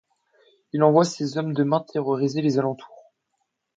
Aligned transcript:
Il 0.73 0.81
envoie 0.81 1.05
ses 1.05 1.37
hommes 1.37 1.53
de 1.53 1.63
main 1.63 1.79
terroriser 1.93 2.41
les 2.41 2.57
alentours. 2.57 3.13